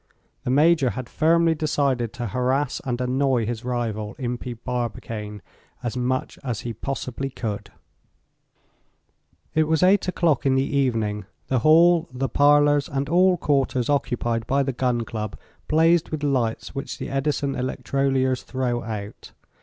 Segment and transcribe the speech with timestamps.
[0.45, 5.43] The Major had firmly decided to harass and annoy his rival, Impey Barbicane,
[5.83, 7.69] as much as he possibly could.
[9.53, 11.25] It was 8 o'clock in the evening.
[11.49, 15.37] The hall, the parlors, and all quarters occupied by the Gun Club
[15.67, 19.33] blazed with lights which the Edison electroliers throw out.